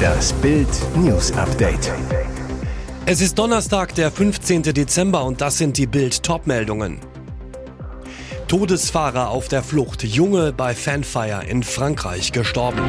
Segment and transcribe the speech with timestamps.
[0.00, 1.92] Das Bild News Update.
[3.06, 4.62] Es ist Donnerstag, der 15.
[4.62, 6.98] Dezember und das sind die Bild Topmeldungen.
[8.48, 12.82] Todesfahrer auf der Flucht, Junge bei Fanfire in Frankreich gestorben.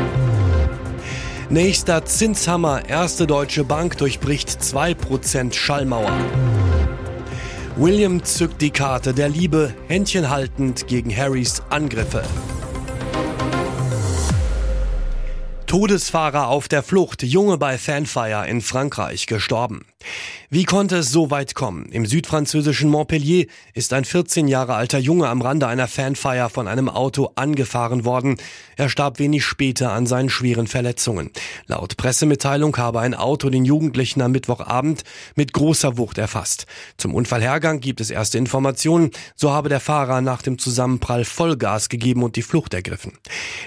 [1.49, 6.13] Nächster Zinshammer, erste deutsche Bank durchbricht 2% Schallmauer.
[7.75, 12.23] William zückt die Karte der Liebe, Händchen haltend gegen Harrys Angriffe.
[15.71, 19.85] Todesfahrer auf der Flucht, Junge bei Fanfire in Frankreich gestorben.
[20.53, 21.85] Wie konnte es so weit kommen?
[21.93, 26.89] Im südfranzösischen Montpellier ist ein 14 Jahre alter Junge am Rande einer Fanfeier von einem
[26.89, 28.35] Auto angefahren worden.
[28.75, 31.31] Er starb wenig später an seinen schweren Verletzungen.
[31.67, 35.03] Laut Pressemitteilung habe ein Auto den Jugendlichen am Mittwochabend
[35.35, 36.65] mit großer Wucht erfasst.
[36.97, 39.11] Zum Unfallhergang gibt es erste Informationen.
[39.35, 43.13] So habe der Fahrer nach dem Zusammenprall Vollgas gegeben und die Flucht ergriffen.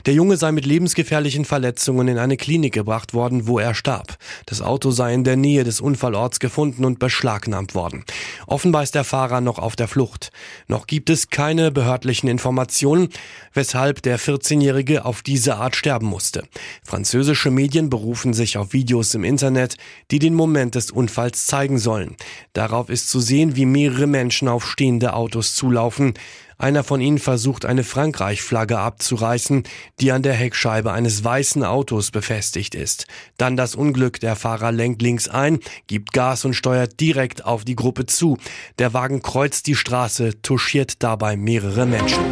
[0.05, 4.19] Der Junge sei mit lebensgefährlichen Verletzungen in eine Klinik gebracht worden, wo er starb.
[4.45, 8.05] Das Auto sei in der Nähe des Unfallorts gefunden gefunden und beschlagnahmt worden.
[8.47, 10.31] Offenbar ist der Fahrer noch auf der Flucht.
[10.69, 13.09] Noch gibt es keine behördlichen Informationen,
[13.53, 16.45] weshalb der 14-Jährige auf diese Art sterben musste.
[16.85, 19.77] Französische Medien berufen sich auf Videos im Internet,
[20.11, 22.17] die den Moment des Unfalls zeigen sollen.
[22.53, 26.15] Darauf ist zu sehen, wie mehrere Menschen auf stehende Autos zulaufen.
[26.59, 29.65] Einer von ihnen versucht, eine Frankreich-Flagge abzureißen,
[30.01, 33.07] die an der Heckscheibe eines weißen Autos befestigt ist.
[33.37, 37.77] Dann das Unglück, der Fahrer lenkt links ein, gibt Gas und steuert direkt auf die
[37.77, 38.39] Gruppe zu.
[38.79, 42.25] Der Wagen kreuzt die Straße, touchiert dabei mehrere Menschen.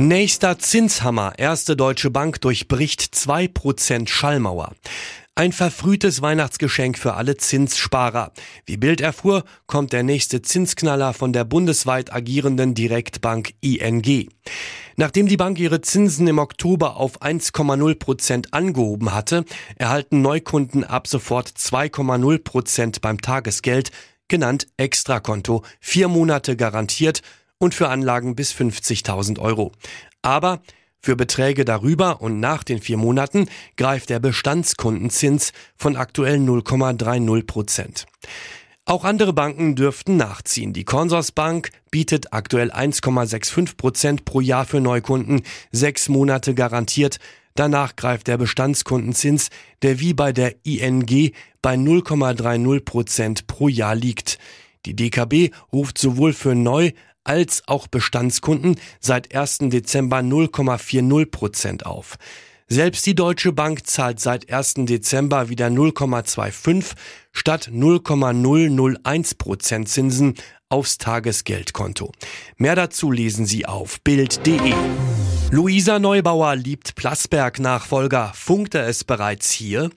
[0.00, 1.32] Nächster Zinshammer.
[1.38, 4.72] Erste Deutsche Bank durchbricht 2% Schallmauer.
[5.38, 8.32] Ein verfrühtes Weihnachtsgeschenk für alle Zinssparer.
[8.66, 14.30] Wie Bild erfuhr, kommt der nächste Zinsknaller von der bundesweit agierenden Direktbank ING.
[14.96, 19.44] Nachdem die Bank ihre Zinsen im Oktober auf 1,0 Prozent angehoben hatte,
[19.76, 23.92] erhalten Neukunden ab sofort 2,0 Prozent beim Tagesgeld,
[24.26, 27.22] genannt Extrakonto, vier Monate garantiert
[27.58, 29.70] und für Anlagen bis 50.000 Euro.
[30.20, 30.62] Aber
[31.00, 38.06] für Beträge darüber und nach den vier Monaten greift der Bestandskundenzins von aktuell 0,30 Prozent.
[38.84, 40.72] Auch andere Banken dürften nachziehen.
[40.72, 45.42] Die Consorsbank bietet aktuell 1,65 Prozent pro Jahr für Neukunden,
[45.72, 47.18] sechs Monate garantiert.
[47.54, 49.50] Danach greift der Bestandskundenzins,
[49.82, 54.38] der wie bei der ING bei 0,30 Prozent pro Jahr liegt.
[54.86, 56.92] Die DKB ruft sowohl für Neu-
[57.28, 59.58] als auch Bestandskunden seit 1.
[59.68, 62.16] Dezember 0,40 Prozent auf.
[62.68, 64.74] Selbst die Deutsche Bank zahlt seit 1.
[64.86, 66.94] Dezember wieder 0,25
[67.32, 70.34] statt 0,001 Prozent Zinsen
[70.68, 72.12] aufs Tagesgeldkonto.
[72.56, 74.74] Mehr dazu lesen Sie auf Bild.de.
[75.50, 78.32] Luisa Neubauer liebt Plasberg-Nachfolger.
[78.34, 79.88] Funkte es bereits hier?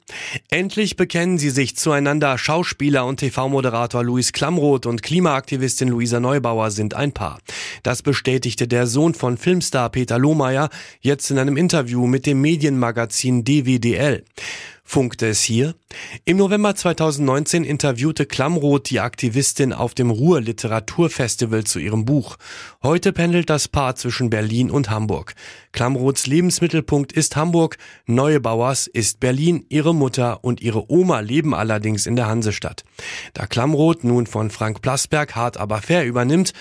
[0.50, 2.38] Endlich bekennen sie sich zueinander.
[2.38, 7.39] Schauspieler und TV-Moderator Luis Klamroth und Klimaaktivistin Luisa Neubauer sind ein Paar.
[7.84, 10.69] Das bestätigte der Sohn von Filmstar Peter Lohmeier
[11.00, 14.24] jetzt in einem Interview mit dem Medienmagazin DWDL
[14.92, 15.74] funkte es hier.
[16.25, 22.36] Im November 2019 interviewte Klamroth die Aktivistin auf dem Ruhr Literaturfestival zu ihrem Buch.
[22.84, 25.34] Heute pendelt das Paar zwischen Berlin und Hamburg.
[25.72, 32.18] Klamroths Lebensmittelpunkt ist Hamburg, Neubauers ist Berlin, ihre Mutter und ihre Oma leben allerdings in
[32.18, 32.84] der Hansestadt.
[33.34, 36.52] Da Klamroth nun von Frank Plasberg hart aber fair übernimmt,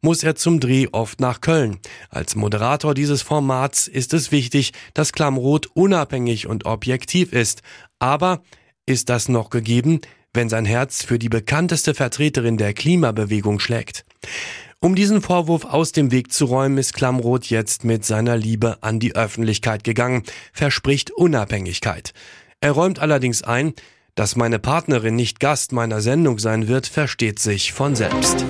[0.00, 1.78] muss er zum Dreh oft nach Köln.
[2.10, 7.62] Als Moderator dieses Formats ist es wichtig, dass Klamroth unabhängig und objektiv ist.
[7.98, 8.42] Aber
[8.86, 10.00] ist das noch gegeben,
[10.32, 14.04] wenn sein Herz für die bekannteste Vertreterin der Klimabewegung schlägt?
[14.80, 19.00] Um diesen Vorwurf aus dem Weg zu räumen, ist Klamroth jetzt mit seiner Liebe an
[19.00, 20.22] die Öffentlichkeit gegangen,
[20.52, 22.12] verspricht Unabhängigkeit.
[22.60, 23.74] Er räumt allerdings ein,
[24.14, 28.44] dass meine Partnerin nicht Gast meiner Sendung sein wird, versteht sich von selbst.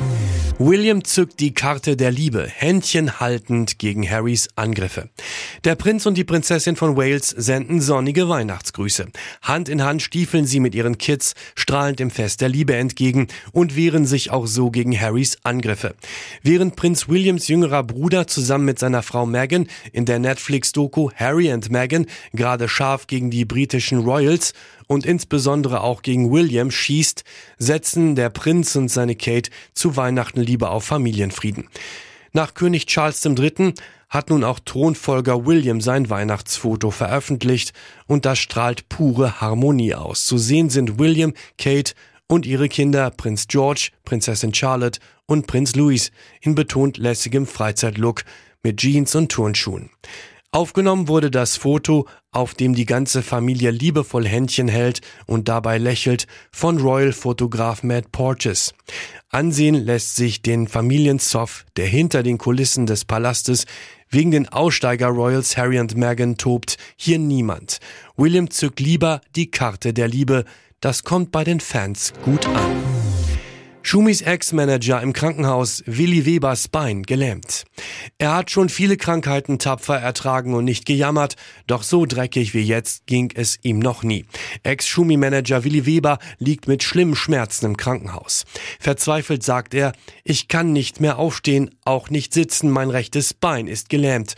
[0.61, 5.09] William zückt die Karte der Liebe, Händchen haltend gegen Harrys Angriffe.
[5.63, 9.07] Der Prinz und die Prinzessin von Wales senden sonnige Weihnachtsgrüße.
[9.43, 13.77] Hand in Hand stiefeln sie mit ihren Kids strahlend dem Fest der Liebe entgegen und
[13.77, 15.95] wehren sich auch so gegen Harrys Angriffe.
[16.43, 21.71] Während Prinz Williams jüngerer Bruder zusammen mit seiner Frau Meghan in der Netflix-Doku Harry and
[21.71, 24.55] Meghan gerade scharf gegen die britischen Royals
[24.89, 27.23] und insbesondere auch gegen William schießt,
[27.59, 31.69] setzen der Prinz und seine Kate zu Weihnachten lieber auf Familienfrieden.
[32.33, 33.75] Nach König Charles III.
[34.09, 37.73] hat nun auch Thronfolger William sein Weihnachtsfoto veröffentlicht
[38.07, 40.27] und das strahlt pure Harmonie aus.
[40.27, 41.95] Zu sehen sind William, Kate
[42.27, 46.11] und ihre Kinder Prinz George, Prinzessin Charlotte und Prinz Louis
[46.41, 48.25] in betont lässigem Freizeitlook
[48.63, 49.91] mit Jeans und Turnschuhen.
[50.59, 56.27] Aufgenommen wurde das Foto, auf dem die ganze Familie liebevoll Händchen hält und dabei lächelt,
[56.51, 58.75] von Royal-Fotograf Matt Porches.
[59.31, 63.67] Ansehen lässt sich den Familienzoff, der hinter den Kulissen des Palastes
[64.11, 67.79] wegen den Aussteiger Royals Harry und Meghan tobt, hier niemand.
[68.17, 70.45] William zückt lieber die Karte der Liebe.
[70.81, 72.98] Das kommt bei den Fans gut an.
[73.83, 77.65] Schumis Ex-Manager im Krankenhaus Willi Webers Bein gelähmt.
[78.19, 81.37] Er hat schon viele Krankheiten tapfer ertragen und nicht gejammert,
[81.67, 84.27] doch so dreckig wie jetzt ging es ihm noch nie.
[84.63, 88.45] Ex-Schumi-Manager Willi Weber liegt mit schlimmen Schmerzen im Krankenhaus.
[88.79, 89.93] Verzweifelt sagt er,
[90.25, 94.35] ich kann nicht mehr aufstehen, auch nicht sitzen, mein rechtes Bein ist gelähmt.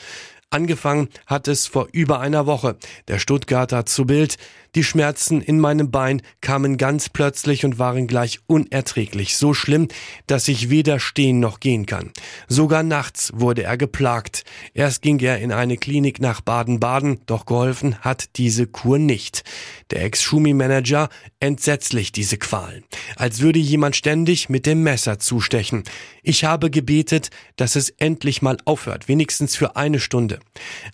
[0.53, 2.77] Angefangen hat es vor über einer Woche.
[3.07, 4.37] Der Stuttgarter zu Bild.
[4.75, 9.37] Die Schmerzen in meinem Bein kamen ganz plötzlich und waren gleich unerträglich.
[9.37, 9.89] So schlimm,
[10.27, 12.13] dass ich weder stehen noch gehen kann.
[12.49, 14.45] Sogar nachts wurde er geplagt.
[14.73, 19.43] Erst ging er in eine Klinik nach Baden-Baden, doch geholfen hat diese Kur nicht.
[19.91, 21.09] Der Ex-Schumi-Manager
[21.41, 22.85] entsetzlich diese Qualen.
[23.17, 25.83] Als würde jemand ständig mit dem Messer zustechen.
[26.23, 30.39] Ich habe gebetet, dass es endlich mal aufhört, wenigstens für eine Stunde.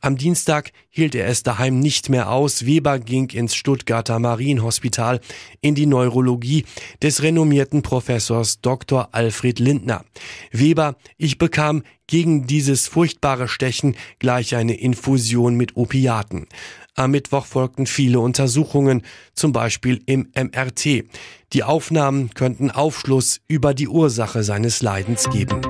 [0.00, 2.64] Am Dienstag hielt er es daheim nicht mehr aus.
[2.64, 5.18] Weber ging ins Stuttgarter Marienhospital
[5.60, 6.64] in die Neurologie
[7.02, 9.08] des renommierten Professors Dr.
[9.10, 10.04] Alfred Lindner.
[10.52, 16.46] Weber, ich bekam gegen dieses furchtbare Stechen gleich eine Infusion mit Opiaten.
[16.94, 19.02] Am Mittwoch folgten viele Untersuchungen,
[19.34, 21.04] zum Beispiel im MRT.
[21.52, 25.60] Die Aufnahmen könnten Aufschluss über die Ursache seines Leidens geben.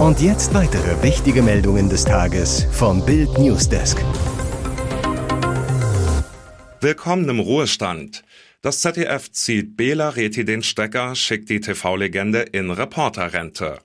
[0.00, 3.98] Und jetzt weitere wichtige Meldungen des Tages vom Bild Newsdesk.
[6.84, 8.24] Willkommen im Ruhestand.
[8.60, 13.78] Das ZDF zieht Bela Reti den Stecker, schickt die TV-Legende in Reporterrente.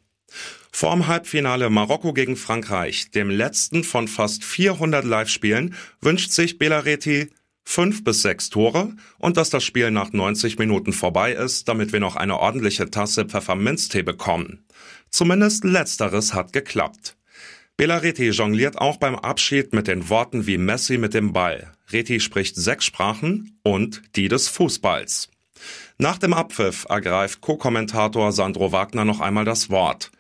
[0.73, 7.29] Vorm Halbfinale Marokko gegen Frankreich, dem letzten von fast 400 Live-Spielen, wünscht sich Bela Reti
[7.63, 12.01] fünf bis sechs Tore und dass das Spiel nach 90 Minuten vorbei ist, damit wir
[12.01, 14.65] noch eine ordentliche Tasse Pfefferminztee bekommen.
[15.09, 17.15] Zumindest letzteres hat geklappt.
[17.79, 21.71] Bela Reti jongliert auch beim Abschied mit den Worten wie Messi mit dem Ball.
[21.93, 25.29] Reti spricht sechs Sprachen und die des Fußballs.
[25.97, 30.11] Nach dem Abpfiff ergreift Co-Kommentator Sandro Wagner noch einmal das Wort.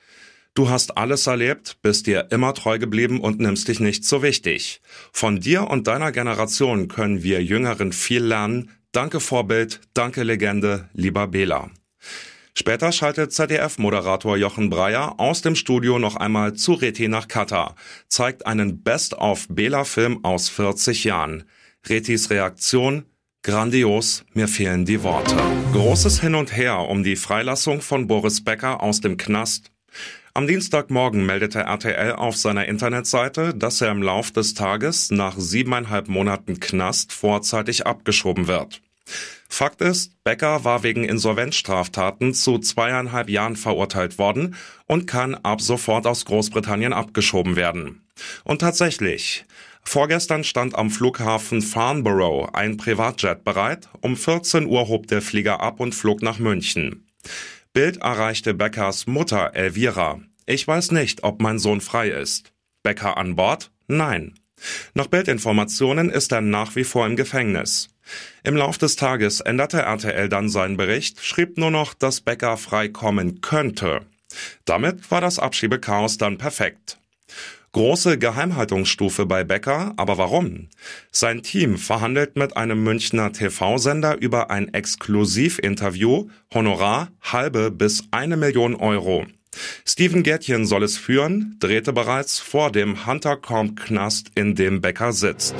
[0.53, 4.79] Du hast alles erlebt, bist dir immer treu geblieben und nimmst dich nicht so wichtig.
[5.11, 8.71] Von dir und deiner Generation können wir Jüngeren viel lernen.
[8.93, 11.69] Danke Vorbild, danke Legende, lieber Bela.
[12.61, 17.75] Später schaltet ZDF-Moderator Jochen Breyer aus dem Studio noch einmal zu Reti nach Katar,
[18.09, 21.45] zeigt einen Best-of-Bela-Film aus 40 Jahren.
[21.87, 23.05] Retis Reaktion,
[23.43, 25.37] Grandios, mir fehlen die Worte.
[25.71, 29.71] Großes Hin und Her um die Freilassung von Boris Becker aus dem Knast.
[30.33, 36.09] Am Dienstagmorgen meldete RTL auf seiner Internetseite, dass er im Lauf des Tages nach siebeneinhalb
[36.09, 38.81] Monaten Knast vorzeitig abgeschoben wird.
[39.49, 46.05] Fakt ist, Becker war wegen Insolvenzstraftaten zu zweieinhalb Jahren verurteilt worden und kann ab sofort
[46.05, 48.07] aus Großbritannien abgeschoben werden.
[48.43, 49.45] Und tatsächlich,
[49.83, 55.79] vorgestern stand am Flughafen Farnborough ein Privatjet bereit, um 14 Uhr hob der Flieger ab
[55.79, 57.07] und flog nach München.
[57.73, 60.19] Bild erreichte Beckers Mutter Elvira.
[60.45, 62.53] Ich weiß nicht, ob mein Sohn frei ist.
[62.83, 63.71] Becker an Bord?
[63.87, 64.35] Nein.
[64.93, 67.89] Nach Bildinformationen ist er nach wie vor im Gefängnis.
[68.43, 72.87] Im Lauf des Tages änderte RTL dann seinen Bericht, schrieb nur noch, dass Becker frei
[72.87, 74.01] kommen könnte.
[74.65, 76.97] Damit war das Abschiebechaos dann perfekt.
[77.71, 80.69] Große Geheimhaltungsstufe bei Becker, aber warum?
[81.11, 88.75] Sein Team verhandelt mit einem Münchner TV-Sender über ein Exklusivinterview, Honorar halbe bis eine Million
[88.75, 89.27] Euro.
[89.85, 95.55] Steven Gärtchen soll es führen, drehte bereits vor dem Huntercomb-Knast, in dem Becker sitzt.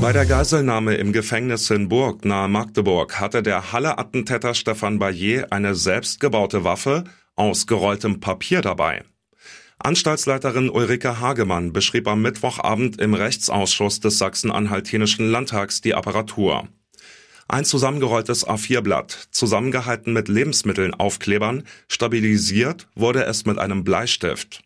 [0.00, 5.74] Bei der Geiselnahme im Gefängnis in Burg nahe Magdeburg hatte der Halle-Attentäter Stefan Bayer eine
[5.74, 7.04] selbstgebaute Waffe
[7.36, 9.02] aus gerolltem Papier dabei.
[9.80, 16.68] Anstaltsleiterin Ulrike Hagemann beschrieb am Mittwochabend im Rechtsausschuss des Sachsen-Anhaltinischen Landtags die Apparatur.
[17.50, 24.62] Ein zusammengerolltes A4-Blatt, zusammengehalten mit Lebensmitteln-Aufklebern, stabilisiert wurde es mit einem Bleistift.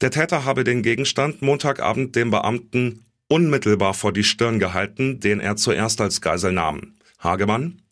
[0.00, 5.56] Der Täter habe den Gegenstand Montagabend dem Beamten unmittelbar vor die Stirn gehalten, den er
[5.56, 6.94] zuerst als Geisel nahm.
[7.18, 7.82] Hagemann,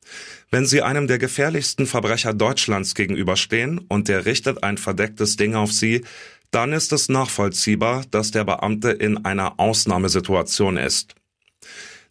[0.50, 5.72] wenn Sie einem der gefährlichsten Verbrecher Deutschlands gegenüberstehen und der richtet ein verdecktes Ding auf
[5.72, 6.02] Sie,
[6.50, 11.14] dann ist es nachvollziehbar, dass der Beamte in einer Ausnahmesituation ist.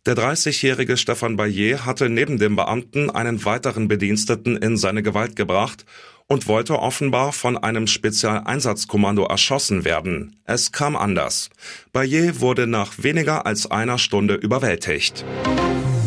[0.08, 5.86] Der 30-jährige Stefan Bayer hatte neben dem Beamten einen weiteren Bediensteten in seine Gewalt gebracht
[6.26, 10.42] und wollte offenbar von einem Spezialeinsatzkommando erschossen werden.
[10.46, 11.52] Es kam anders.
[11.94, 15.24] Bayer wurde nach weniger als einer Stunde überwältigt.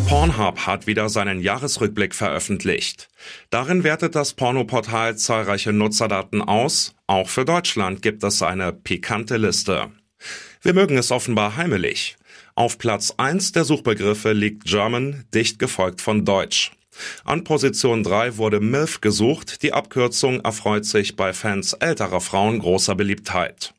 [0.08, 3.08] Pornhub hat wieder seinen Jahresrückblick veröffentlicht.
[3.50, 6.96] Darin wertet das Pornoportal zahlreiche Nutzerdaten aus.
[7.06, 9.92] Auch für Deutschland gibt es eine pikante Liste.
[10.62, 12.16] Wir mögen es offenbar heimelig.
[12.56, 16.70] Auf Platz 1 der Suchbegriffe liegt German, dicht gefolgt von Deutsch.
[17.24, 22.94] An Position 3 wurde MILF gesucht, die Abkürzung erfreut sich bei Fans älterer Frauen großer
[22.94, 23.74] Beliebtheit.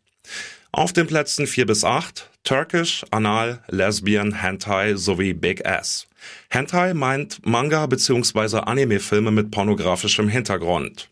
[0.74, 6.08] Auf den Plätzen 4 bis 8 Turkish, Anal, Lesbian, Hentai sowie Big Ass.
[6.50, 8.58] Hentai meint Manga bzw.
[8.58, 11.10] Anime-Filme mit pornografischem Hintergrund.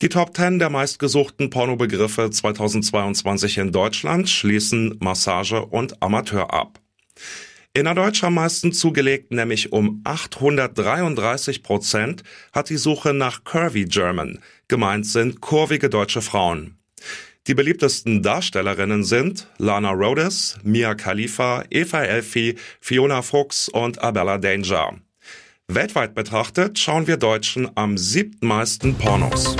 [0.00, 6.78] Die Top 10 der meistgesuchten Pornobegriffe 2022 in Deutschland schließen Massage und Amateur ab.
[7.72, 14.38] Innerdeutsch am meisten zugelegt, nämlich um 833 Prozent, hat die Suche nach Curvy German.
[14.68, 16.78] Gemeint sind kurvige deutsche Frauen.
[17.46, 24.94] Die beliebtesten Darstellerinnen sind Lana Rhodes, Mia Khalifa, Eva Elfi, Fiona Fuchs und Abella Danger.
[25.68, 29.56] Weltweit betrachtet schauen wir Deutschen am siebten meisten Pornos.